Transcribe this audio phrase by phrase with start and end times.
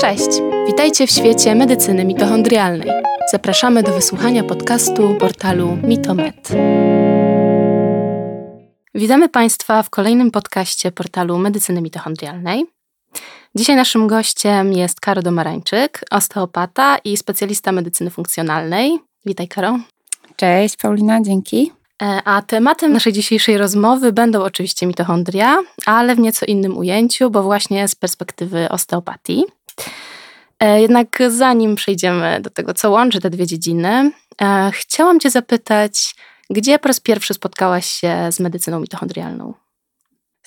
[0.00, 0.28] Cześć!
[0.66, 2.90] Witajcie w świecie medycyny mitochondrialnej.
[3.32, 6.48] Zapraszamy do wysłuchania podcastu portalu Mitomed.
[8.94, 12.66] Witamy Państwa w kolejnym podcaście portalu medycyny mitochondrialnej.
[13.54, 18.98] Dzisiaj naszym gościem jest Karo Domarańczyk, osteopata i specjalista medycyny funkcjonalnej.
[19.26, 19.78] Witaj, Karo.
[20.36, 21.72] Cześć, Paulina, dzięki.
[22.02, 27.42] E, a tematem naszej dzisiejszej rozmowy będą oczywiście mitochondria, ale w nieco innym ujęciu, bo
[27.42, 29.44] właśnie z perspektywy osteopatii.
[30.60, 34.12] E, jednak zanim przejdziemy do tego, co łączy te dwie dziedziny,
[34.42, 36.14] e, chciałam Cię zapytać,
[36.50, 39.54] gdzie po raz pierwszy spotkałaś się z medycyną mitochondrialną?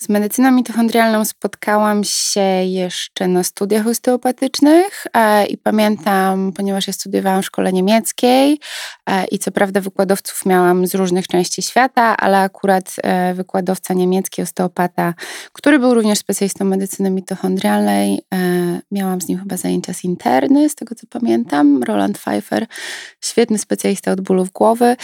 [0.04, 7.42] Z medycyną mitochondrialną spotkałam się jeszcze na studiach osteopatycznych e, i pamiętam, ponieważ ja studiowałam
[7.42, 8.60] w szkole niemieckiej
[9.10, 14.42] e, i co prawda wykładowców miałam z różnych części świata, ale akurat e, wykładowca niemiecki,
[14.42, 15.14] osteopata,
[15.54, 18.20] który był również specjalistą medycyny mitochondrialnej,
[18.92, 22.66] miałam z nim chyba zajęcia z interny, z tego co pamiętam, Roland Pfeiffer,
[23.22, 24.95] świetny specjalista od bólów głowy,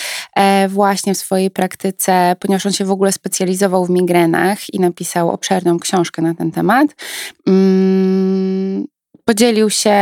[0.69, 5.79] właśnie w swojej praktyce, ponieważ on się w ogóle specjalizował w migrenach i napisał obszerną
[5.79, 6.87] książkę na ten temat.
[7.47, 8.85] Mm,
[9.25, 9.93] podzielił się,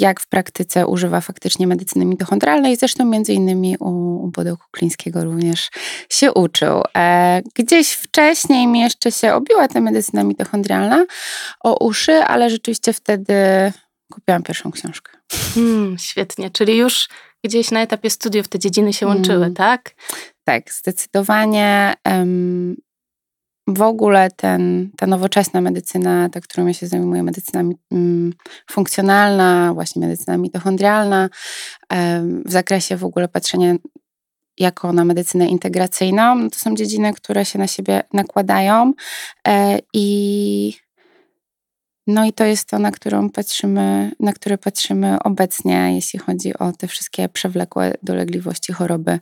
[0.00, 2.76] jak w praktyce używa faktycznie medycyny mitochondrialnej.
[2.76, 3.88] Zresztą między innymi u,
[4.24, 5.70] u Bodeł Kuklińskiego również
[6.10, 6.82] się uczył.
[6.96, 11.06] E, gdzieś wcześniej mi jeszcze się obiła ta medycyna mitochondrialna
[11.60, 13.34] o uszy, ale rzeczywiście wtedy
[14.12, 15.12] kupiłam pierwszą książkę.
[15.54, 17.08] Hmm, świetnie, czyli już
[17.44, 19.54] gdzieś na etapie studiów te dziedziny się łączyły, hmm.
[19.54, 19.94] tak?
[20.44, 21.94] Tak, zdecydowanie.
[22.06, 22.76] Um,
[23.66, 28.32] w ogóle ten, ta nowoczesna medycyna, ta, którą ja się zajmuję, medycyna mm,
[28.70, 31.28] funkcjonalna, właśnie medycyna mitochondrialna,
[32.44, 33.74] w zakresie w ogóle patrzenia
[34.58, 38.92] jako na medycynę integracyjną, no to są dziedziny, które się na siebie nakładają
[39.48, 40.83] e, i
[42.06, 46.72] no i to jest to, na którą patrzymy, na które patrzymy obecnie, jeśli chodzi o
[46.72, 49.18] te wszystkie przewlekłe dolegliwości, choroby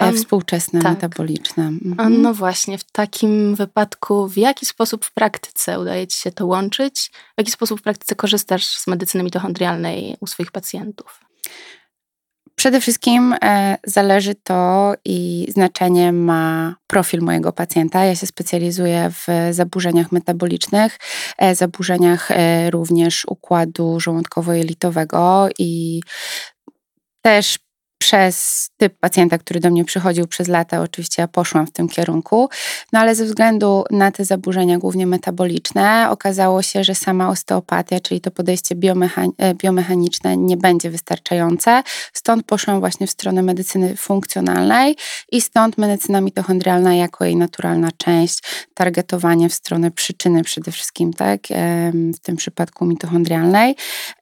[0.00, 0.92] um, współczesne, tak.
[0.92, 1.62] metaboliczne.
[1.62, 2.22] Mhm.
[2.22, 7.10] No właśnie, w takim wypadku w jaki sposób w praktyce udaje Ci się to łączyć?
[7.34, 11.20] W jaki sposób w praktyce korzystasz z medycyny mitochondrialnej u swoich pacjentów?
[12.60, 18.04] Przede wszystkim e, zależy to i znaczenie ma profil mojego pacjenta.
[18.04, 20.98] Ja się specjalizuję w zaburzeniach metabolicznych,
[21.38, 26.02] e, zaburzeniach e, również układu żołądkowo-jelitowego i
[27.22, 27.58] też
[28.02, 32.48] przez typ pacjenta, który do mnie przychodził przez lata, oczywiście ja poszłam w tym kierunku,
[32.92, 38.20] no ale ze względu na te zaburzenia głównie metaboliczne, okazało się, że sama osteopatia, czyli
[38.20, 38.74] to podejście
[39.38, 41.82] e, biomechaniczne nie będzie wystarczające.
[42.12, 44.96] Stąd poszłam właśnie w stronę medycyny funkcjonalnej
[45.32, 48.38] i stąd medycyna mitochondrialna jako jej naturalna część,
[48.74, 51.40] targetowanie w stronę przyczyny przede wszystkim, tak,
[52.14, 53.76] w tym przypadku mitochondrialnej,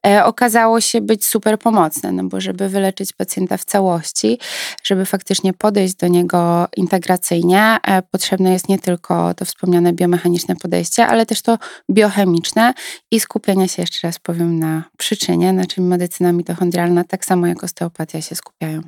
[0.07, 4.39] e, okazało się być super pomocne, no bo żeby wyleczyć pacjenta w całości,
[4.83, 11.07] żeby faktycznie podejść do niego integracyjnie, e, potrzebne jest nie tylko to wspomniane biomechaniczne podejście,
[11.07, 11.57] ale też to
[11.91, 12.73] biochemiczne
[13.11, 17.63] i skupienie się, jeszcze raz powiem, na przyczynie, na czym medycyna mitochondrialna, tak samo jak
[17.63, 18.81] osteopatia się skupiają.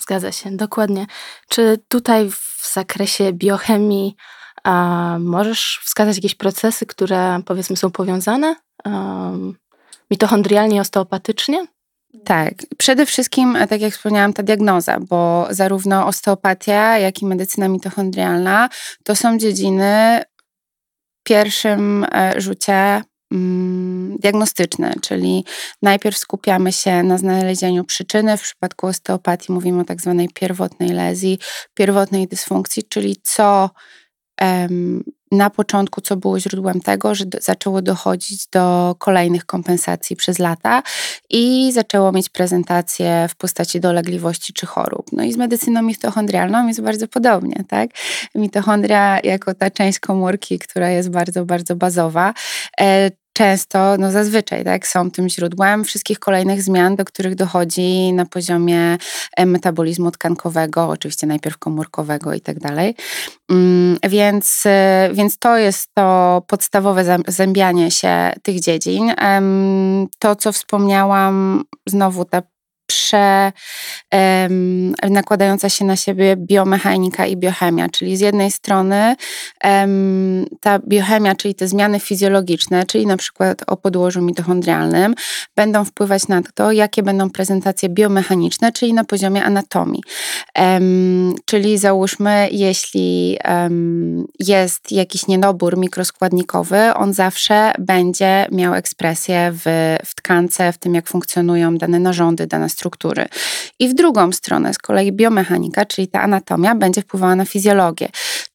[0.00, 1.06] Zgadza się, dokładnie.
[1.48, 4.16] Czy tutaj w zakresie biochemii
[4.64, 9.56] a, możesz wskazać jakieś procesy, które powiedzmy są powiązane um,
[10.10, 11.66] mitochondrialnie, osteopatycznie?
[12.24, 17.68] Tak, przede wszystkim, e, tak jak wspomniałam, ta diagnoza, bo zarówno osteopatia, jak i medycyna
[17.68, 18.68] mitochondrialna
[19.04, 20.22] to są dziedziny
[21.20, 23.02] w pierwszym e, rzucie
[23.32, 25.44] mm, diagnostyczne, czyli
[25.82, 28.36] najpierw skupiamy się na znalezieniu przyczyny.
[28.36, 31.38] W przypadku osteopatii mówimy o tak zwanej pierwotnej lezji,
[31.74, 33.70] pierwotnej dysfunkcji, czyli co
[35.32, 40.82] na początku, co było źródłem tego, że do, zaczęło dochodzić do kolejnych kompensacji przez lata
[41.30, 45.06] i zaczęło mieć prezentację w postaci dolegliwości czy chorób.
[45.12, 47.90] No i z medycyną mitochondrialną jest bardzo podobnie, tak?
[48.34, 52.34] Mitochondria jako ta część komórki, która jest bardzo, bardzo bazowa,
[52.80, 58.26] e, często, no zazwyczaj, tak, są tym źródłem wszystkich kolejnych zmian, do których dochodzi na
[58.26, 58.98] poziomie
[59.36, 62.94] e, metabolizmu tkankowego, oczywiście najpierw komórkowego i tak dalej.
[63.50, 69.12] Mm, więc, e, więc to jest to podstawowe zębianie się tych dziedzin.
[70.18, 72.42] To, co wspomniałam, znowu ta
[72.88, 73.52] prze,
[74.12, 79.16] um, nakładająca się na siebie biomechanika i biochemia, czyli z jednej strony
[79.64, 85.14] um, ta biochemia, czyli te zmiany fizjologiczne, czyli na przykład o podłożu mitochondrialnym,
[85.56, 90.02] będą wpływać na to, jakie będą prezentacje biomechaniczne, czyli na poziomie anatomii.
[90.58, 93.38] Um, czyli załóżmy, jeśli
[94.40, 101.08] jest jakiś niedobór mikroskładnikowy, on zawsze będzie miał ekspresję w, w tkance, w tym jak
[101.08, 103.26] funkcjonują dane narządy, dane struktury.
[103.78, 108.08] I w drugą stronę z kolei biomechanika, czyli ta anatomia, będzie wpływała na fizjologię.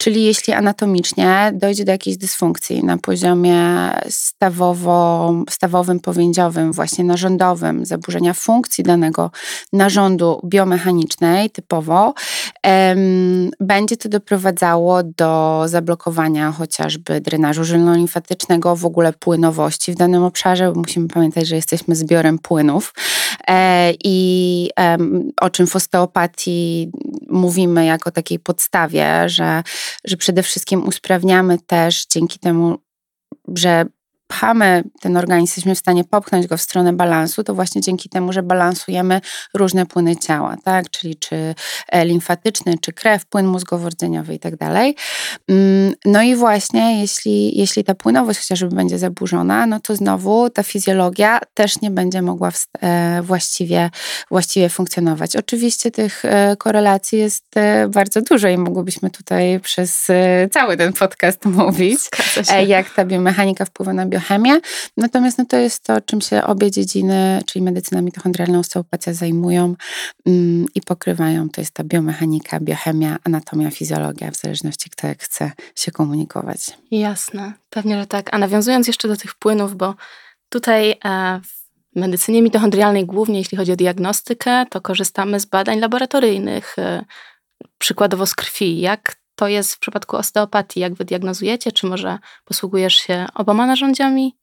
[0.03, 8.33] Czyli jeśli anatomicznie dojdzie do jakiejś dysfunkcji na poziomie stawowo, stawowym, powięziowym, właśnie narządowym, zaburzenia
[8.33, 9.31] funkcji danego
[9.73, 12.13] narządu biomechanicznej typowo,
[12.63, 20.71] em, będzie to doprowadzało do zablokowania chociażby drenażu żylno-limfatycznego, w ogóle płynowości w danym obszarze,
[20.71, 22.93] bo musimy pamiętać, że jesteśmy zbiorem płynów.
[23.47, 24.69] E, i
[25.41, 26.91] o czym w osteopatii
[27.29, 29.63] mówimy jako takiej podstawie, że,
[30.03, 32.77] że przede wszystkim usprawniamy też dzięki temu,
[33.55, 33.85] że
[34.33, 38.33] pchamy ten organizm, jesteśmy w stanie popchnąć go w stronę balansu, to właśnie dzięki temu,
[38.33, 39.21] że balansujemy
[39.53, 40.89] różne płyny ciała, tak?
[40.89, 41.55] czyli czy
[41.89, 44.95] e, limfatyczny, czy krew, płyn mózgowo-rdzeniowy i tak dalej.
[45.47, 50.63] Mm, no i właśnie, jeśli, jeśli ta płynowość chociażby będzie zaburzona, no to znowu ta
[50.63, 52.51] fizjologia też nie będzie mogła
[52.81, 53.89] e, właściwie,
[54.31, 55.35] właściwie funkcjonować.
[55.35, 57.45] Oczywiście tych e, korelacji jest
[57.89, 60.07] bardzo dużo i mogłybyśmy tutaj przez
[60.51, 61.99] cały ten podcast mówić,
[62.67, 64.22] jak ta biomechanika wpływa na biochemię.
[64.97, 69.75] Natomiast no, to jest to, czym się obie dziedziny, czyli medycyna mitochondrialna, osteopatia zajmują
[70.25, 71.49] mm, i pokrywają.
[71.49, 76.77] To jest ta biomechanika, biochemia, anatomia, fizjologia, w zależności kto jak chce się komunikować.
[76.91, 78.33] Jasne, pewnie, że tak.
[78.33, 79.95] A nawiązując jeszcze do tych płynów, bo
[80.49, 81.63] tutaj e, w
[81.99, 87.05] medycynie mitochondrialnej głównie, jeśli chodzi o diagnostykę, to korzystamy z badań laboratoryjnych, e,
[87.77, 88.79] przykładowo z krwi.
[88.79, 90.79] Jak to jest w przypadku osteopatii?
[90.79, 91.71] Jak wy diagnozujecie?
[91.71, 94.37] Czy może posługujesz się oboma narzędziami?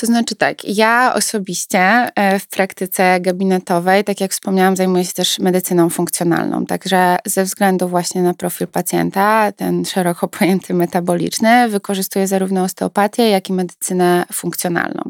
[0.00, 5.38] To znaczy tak, ja osobiście e, w praktyce gabinetowej, tak jak wspomniałam, zajmuję się też
[5.38, 12.62] medycyną funkcjonalną, także ze względu właśnie na profil pacjenta, ten szeroko pojęty metaboliczny, wykorzystuję zarówno
[12.62, 15.02] osteopatię, jak i medycynę funkcjonalną.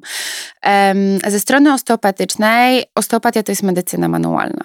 [1.27, 4.65] Ze strony osteopatycznej, osteopatia to jest medycyna manualna,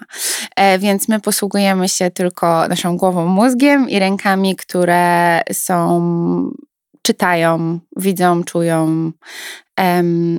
[0.56, 6.02] e, więc my posługujemy się tylko naszą głową, mózgiem i rękami, które są
[7.06, 9.12] czytają, widzą, czują,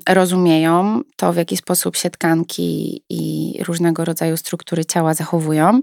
[0.08, 5.80] rozumieją to, w jaki sposób się tkanki i różnego rodzaju struktury ciała zachowują.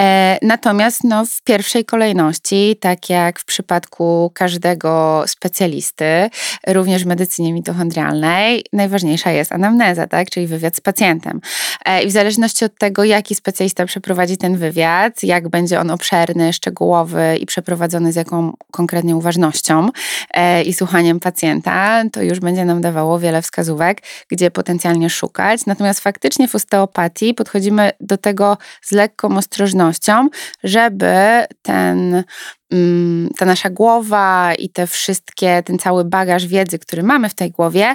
[0.00, 6.30] E, natomiast no, w pierwszej kolejności, tak jak w przypadku każdego specjalisty,
[6.66, 10.30] również w medycynie mitochondrialnej, najważniejsza jest anamneza, tak?
[10.30, 11.40] czyli wywiad z pacjentem.
[11.84, 16.52] E, I w zależności od tego, jaki specjalista przeprowadzi ten wywiad, jak będzie on obszerny,
[16.52, 19.88] szczegółowy i przeprowadzony z jaką konkretnie uważnością
[20.34, 25.66] e, i słuchaniem pacjenta, to już będzie nam dawało wiele wskazówek, gdzie potencjalnie szukać.
[25.66, 30.28] Natomiast faktycznie w osteopatii podchodzimy do tego z lekką ostrożnością,
[30.64, 31.14] żeby
[31.62, 32.24] ten
[32.72, 37.50] mm, ta nasza głowa i te wszystkie, ten cały bagaż wiedzy, który mamy w tej
[37.50, 37.94] głowie,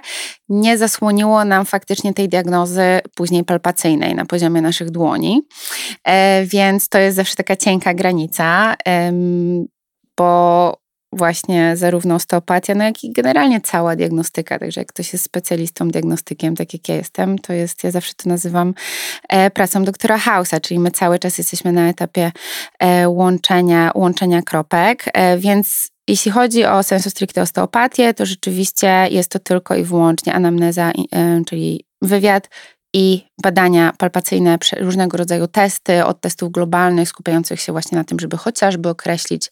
[0.50, 5.42] nie zasłoniło nam faktycznie tej diagnozy później palpacyjnej na poziomie naszych dłoni.
[6.04, 8.76] E, więc to jest zawsze taka cienka granica,
[10.18, 10.83] bo
[11.15, 14.60] właśnie zarówno osteopatia, no jak i generalnie cała diagnostyka.
[14.60, 18.30] Także jak ktoś jest specjalistą diagnostykiem, tak jak ja jestem, to jest, ja zawsze to
[18.30, 18.74] nazywam
[19.30, 22.31] e, pracą doktora Hausa, czyli my cały czas jesteśmy na etapie
[22.80, 29.31] e, łączenia, łączenia kropek, e, więc jeśli chodzi o sensu stricte osteopatię, to rzeczywiście jest
[29.31, 30.92] to tylko i wyłącznie anamneza,
[31.45, 32.50] czyli wywiad
[32.94, 38.38] i badania palpacyjne, różnego rodzaju testy, od testów globalnych, skupiających się właśnie na tym, żeby
[38.38, 39.52] chociażby określić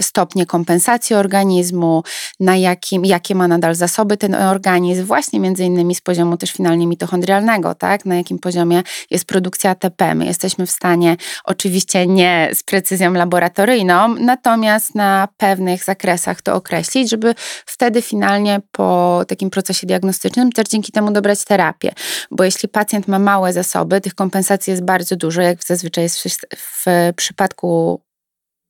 [0.00, 2.02] stopnie kompensacji organizmu,
[2.40, 6.86] na jakim, jakie ma nadal zasoby ten organizm, właśnie między innymi z poziomu też finalnie
[6.86, 8.04] mitochondrialnego, tak?
[8.04, 10.14] na jakim poziomie jest produkcja ATP.
[10.14, 17.10] My jesteśmy w stanie, oczywiście nie z precyzją laboratoryjną, natomiast na pewnych zakresach to określić,
[17.10, 17.34] żeby
[17.66, 21.92] wtedy finalnie po takim procesie diagnostycznym też dzięki temu dobrać terapię.
[22.30, 26.84] Bo jeśli pacjent ma małe zasoby, tych kompensacji jest bardzo dużo, jak zazwyczaj jest w,
[27.16, 28.00] przypadku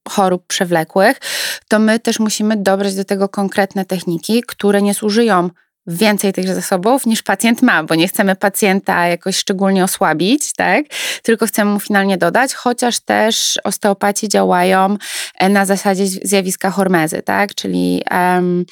[0.08, 1.20] chorób przewlekłych,
[1.68, 5.50] to my też musimy dobrać do tego konkretne techniki, które nie zużyją
[5.86, 10.84] więcej tych zasobów niż pacjent ma, bo nie chcemy pacjenta jakoś szczególnie osłabić, tak?
[11.22, 14.96] Tylko chcemy mu finalnie dodać, chociaż też osteopaci działają
[15.38, 17.54] e, na zasadzie zjawiska hormezy, tak?
[17.54, 18.64] Czyli um,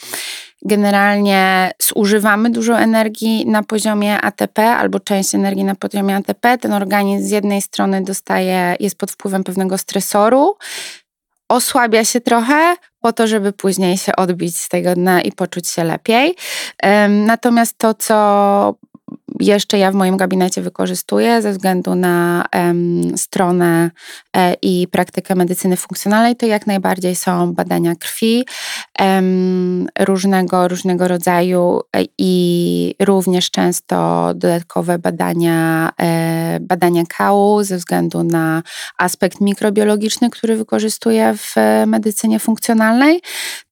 [0.62, 6.58] generalnie zużywamy dużo energii na poziomie ATP albo część energii na poziomie ATP.
[6.58, 10.56] Ten organizm z jednej strony dostaje, jest pod wpływem pewnego stresoru,
[11.48, 15.84] osłabia się trochę po to, żeby później się odbić z tego dna i poczuć się
[15.84, 16.36] lepiej.
[17.08, 18.74] Natomiast to, co
[19.40, 23.90] jeszcze ja w moim gabinecie wykorzystuję ze względu na um, stronę
[24.36, 28.46] e, i praktykę medycyny funkcjonalnej, to jak najbardziej są badania krwi
[29.00, 38.22] um, różnego, różnego rodzaju e, i również często dodatkowe badania, e, badania kału ze względu
[38.22, 38.62] na
[38.98, 41.54] aspekt mikrobiologiczny, który wykorzystuję w
[41.86, 43.20] medycynie funkcjonalnej.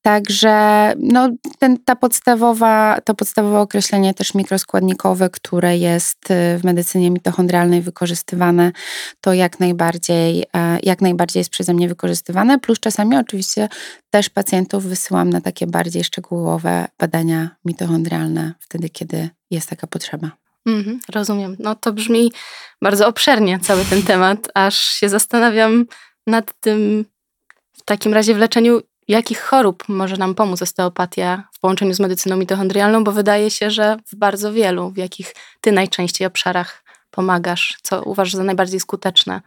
[0.02, 1.28] Także no,
[1.58, 8.72] ten, ta podstawowa, to podstawowe określenie też mikroskładnikowe, które jest y, w medycynie mitochondrialnej wykorzystywane,
[9.20, 12.58] to jak najbardziej, e, jak najbardziej jest przeze mnie wykorzystywane.
[12.58, 13.68] Plus czasami oczywiście
[14.10, 20.30] też pacjentów wysyłam na takie bardziej szczegółowe badania mitochondrialne, wtedy kiedy jest taka potrzeba.
[20.66, 21.56] Mhm, rozumiem.
[21.58, 22.32] No to brzmi
[22.82, 25.86] bardzo obszernie cały ten temat, aż się zastanawiam
[26.26, 27.04] nad tym
[27.72, 32.36] w takim razie w leczeniu jakich chorób może nam pomóc osteopatia w połączeniu z medycyną
[32.36, 38.02] mitochondrialną, bo wydaje się, że w bardzo wielu, w jakich ty najczęściej obszarach pomagasz, co
[38.02, 39.40] uważasz za najbardziej skuteczne.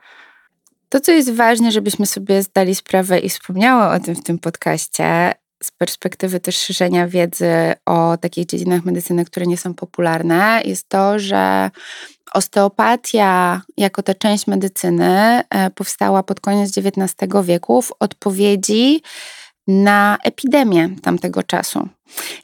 [0.89, 5.33] To, co jest ważne, żebyśmy sobie zdali sprawę i wspomniały o tym w tym podcaście,
[5.63, 11.19] z perspektywy też szerzenia wiedzy o takich dziedzinach medycyny, które nie są popularne, jest to,
[11.19, 11.71] że
[12.33, 19.01] osteopatia jako ta część medycyny e, powstała pod koniec XIX wieku w odpowiedzi
[19.71, 21.89] na epidemię tamtego czasu.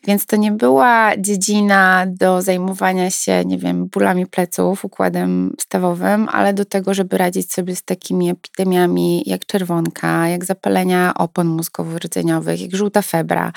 [0.07, 6.53] Więc to nie była dziedzina do zajmowania się, nie wiem, bólami pleców, układem stawowym, ale
[6.53, 12.75] do tego, żeby radzić sobie z takimi epidemiami jak czerwonka, jak zapalenia opon mózgowo-rdzeniowych, jak
[12.75, 13.51] żółta febra,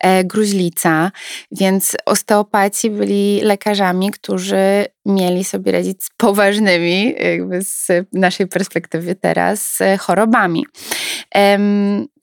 [0.00, 1.12] e, gruźlica.
[1.52, 9.78] Więc osteopaci byli lekarzami, którzy mieli sobie radzić z poważnymi, jakby z naszej perspektywy teraz,
[9.98, 10.64] chorobami.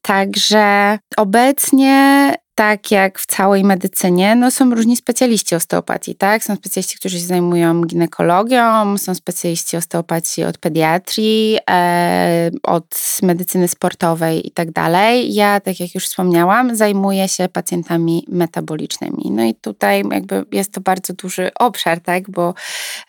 [0.01, 6.43] Także obecnie tak jak w całej medycynie, no są różni specjaliści osteopatii, tak?
[6.43, 14.47] Są specjaliści, którzy się zajmują ginekologią, są specjaliści osteopatii od pediatrii, e, od medycyny sportowej
[14.47, 15.33] i tak dalej.
[15.33, 19.31] Ja, tak jak już wspomniałam, zajmuję się pacjentami metabolicznymi.
[19.31, 22.31] No i tutaj jakby jest to bardzo duży obszar, tak?
[22.31, 22.53] Bo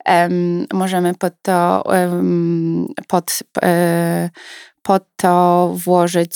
[0.06, 4.30] um, możemy pod to, um, pod, e,
[4.82, 6.34] pod to włożyć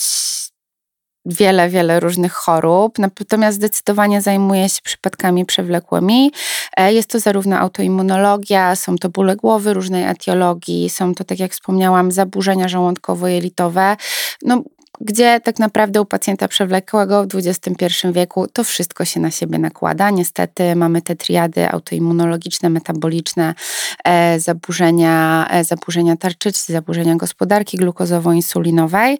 [1.26, 6.32] wiele, wiele różnych chorób, natomiast zdecydowanie zajmuję się przypadkami przewlekłymi.
[6.76, 11.52] E, jest to zarówno autoimmunologia, są to bóle głowy różnej etiologii, są to, tak jak
[11.52, 13.96] wspomniałam, zaburzenia żołądkowo-jelitowe.
[14.42, 14.62] No,
[15.00, 20.10] gdzie tak naprawdę u pacjenta przewlekłego w XXI wieku to wszystko się na siebie nakłada.
[20.10, 23.54] Niestety mamy te triady autoimmunologiczne, metaboliczne,
[24.04, 29.18] e, zaburzenia, e, zaburzenia tarczycy, zaburzenia gospodarki glukozowo-insulinowej,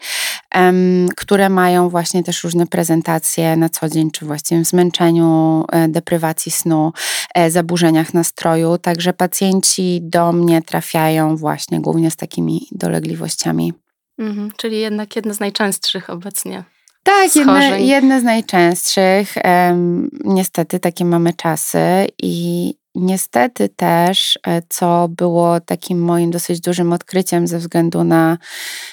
[1.16, 6.52] które mają właśnie też różne prezentacje na co dzień, czy właściwie w zmęczeniu, e, deprywacji
[6.52, 6.92] snu,
[7.34, 8.78] e, zaburzeniach nastroju.
[8.78, 13.72] Także pacjenci do mnie trafiają właśnie głównie z takimi dolegliwościami.
[14.18, 16.64] Mhm, czyli jednak jedne z najczęstszych obecnie.
[17.02, 19.34] Tak, jedne, jedne z najczęstszych.
[19.44, 21.78] Um, niestety takie mamy czasy
[22.22, 28.38] i niestety też, e, co było takim moim dosyć dużym odkryciem ze względu na,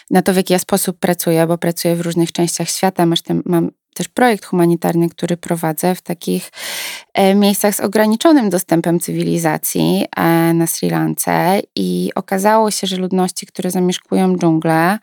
[0.09, 3.41] na to, w jaki ja sposób pracuję, bo pracuję w różnych częściach świata, masz ten,
[3.45, 6.51] mam też projekt humanitarny, który prowadzę w takich
[7.13, 13.45] e, miejscach z ograniczonym dostępem cywilizacji e, na Sri Lance i okazało się, że ludności,
[13.45, 14.99] które zamieszkują dżunglę,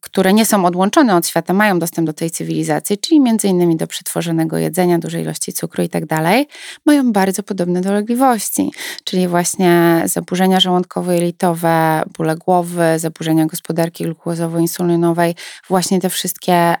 [0.00, 3.86] które nie są odłączone od świata, mają dostęp do tej cywilizacji, czyli między innymi do
[3.86, 6.48] przetworzonego jedzenia, dużej ilości cukru i tak dalej,
[6.86, 8.72] mają bardzo podobne dolegliwości,
[9.04, 15.34] czyli właśnie zaburzenia żołądkowo-jelitowe, bóle głowy, zaburzenia gospodarki glukozowo-insulinowej,
[15.68, 16.74] właśnie te wszystkie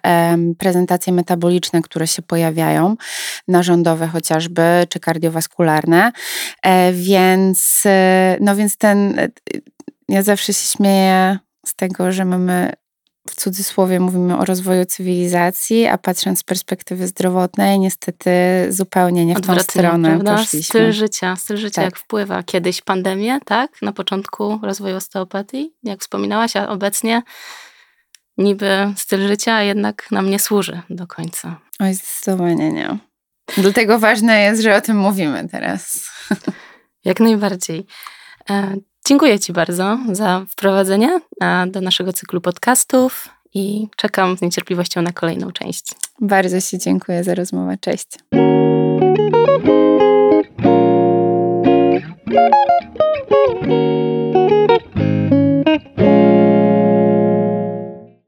[0.58, 2.96] prezentacje metaboliczne, które się pojawiają,
[3.48, 6.12] narządowe chociażby, czy kardiowaskularne,
[6.62, 9.28] e, więc, e, no więc ten, e,
[10.08, 12.72] ja zawsze się śmieję z tego, że mamy
[13.28, 18.30] w cudzysłowie mówimy o rozwoju cywilizacji, a patrząc z perspektywy zdrowotnej, niestety
[18.68, 20.36] zupełnie nie w tą stronę prawda?
[20.36, 20.62] poszliśmy.
[20.62, 21.84] Styl życia, styl życia tak.
[21.84, 22.42] jak wpływa.
[22.42, 23.82] Kiedyś pandemia, tak?
[23.82, 27.22] Na początku rozwoju osteopatii, jak wspominałaś, a obecnie
[28.38, 31.60] niby styl życia, a jednak nam nie służy do końca.
[31.80, 32.98] Oj, zdecydowanie nie.
[33.56, 36.10] Dlatego ważne jest, że o tym mówimy teraz.
[37.04, 37.86] Jak najbardziej.
[39.08, 41.20] Dziękuję Ci bardzo za wprowadzenie
[41.66, 45.94] do naszego cyklu podcastów i czekam z niecierpliwością na kolejną część.
[46.20, 47.76] Bardzo Ci dziękuję za rozmowę.
[47.80, 48.06] Cześć.